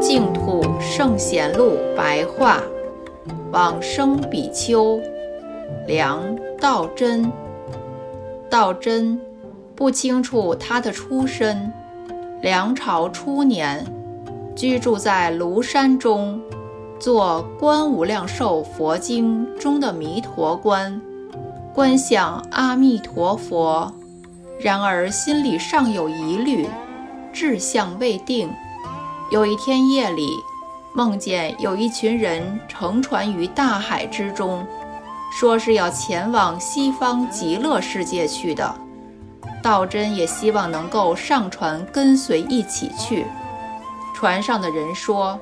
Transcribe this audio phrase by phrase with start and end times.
[0.00, 2.60] 净土圣贤录白话，
[3.52, 5.00] 往生比丘，
[5.86, 6.20] 梁
[6.58, 7.30] 道真。
[8.50, 9.20] 道真
[9.76, 11.70] 不清楚他的出身。
[12.40, 13.84] 梁朝初年，
[14.54, 16.40] 居住在庐山中，
[17.00, 21.00] 做《观无量寿佛经》中的弥陀观，
[21.74, 23.92] 观想阿弥陀佛。
[24.60, 26.68] 然而心里尚有疑虑，
[27.32, 28.48] 志向未定。
[29.32, 30.28] 有一天夜里，
[30.94, 34.64] 梦见有一群人乘船于大海之中，
[35.32, 38.72] 说是要前往西方极乐世界去的。
[39.68, 43.26] 道真也希望能够上船跟随一起去。
[44.14, 45.38] 船上的人说：“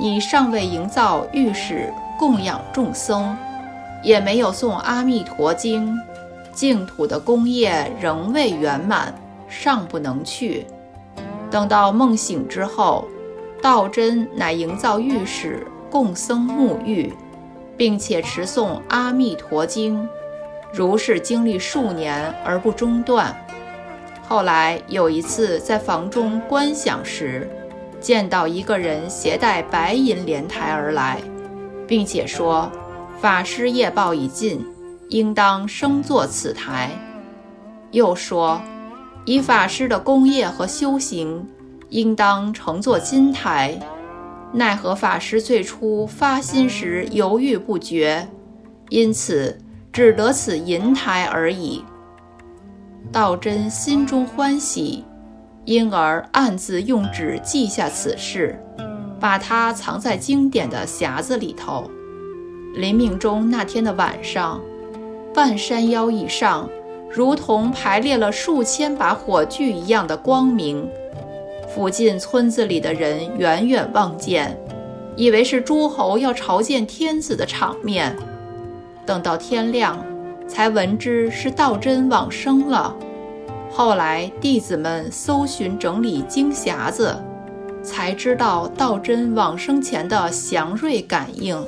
[0.00, 3.36] 你尚未营造御史供养众僧，
[4.02, 5.94] 也没有诵阿弥陀经，
[6.54, 9.12] 净土的功业仍未圆满，
[9.46, 10.66] 尚不能去。”
[11.50, 13.06] 等到梦醒之后。
[13.62, 17.12] 道真乃营造御史供僧沐浴，
[17.76, 20.02] 并且持诵《阿弥陀经》，
[20.72, 23.34] 如是经历数年而不中断。
[24.28, 27.48] 后来有一次在房中观想时，
[28.00, 31.20] 见到一个人携带白银莲台而来，
[31.86, 32.70] 并且说
[33.20, 34.66] ：“法师业报已尽，
[35.10, 36.90] 应当升坐此台。”
[37.92, 38.60] 又说
[39.24, 41.46] ：“以法师的功业和修行。”
[41.90, 43.78] 应当乘坐金台，
[44.52, 48.26] 奈何法师最初发心时犹豫不决，
[48.88, 49.56] 因此
[49.92, 51.84] 只得此银台而已。
[53.12, 55.04] 道真心中欢喜，
[55.64, 58.58] 因而暗自用纸记下此事，
[59.18, 61.90] 把它藏在经典的匣子里头。
[62.74, 64.60] 临命终那天的晚上，
[65.32, 66.68] 半山腰以上，
[67.10, 70.86] 如同排列了数千把火炬一样的光明。
[71.74, 74.58] 附近村子里的人远远望见，
[75.16, 78.16] 以为是诸侯要朝见天子的场面。
[79.04, 80.04] 等到天亮，
[80.48, 82.94] 才闻知是道真往生了。
[83.70, 87.16] 后来弟子们搜寻整理经匣子，
[87.82, 91.62] 才知道道真往生前的祥瑞感应。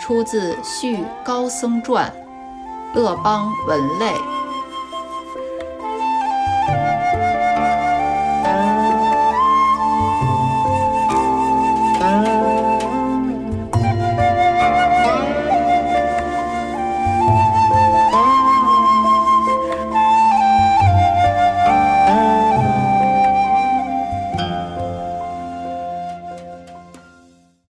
[0.00, 2.12] 出自《续高僧传》，
[2.98, 4.12] 乐邦文类。